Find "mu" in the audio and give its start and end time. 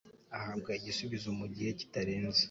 1.39-1.45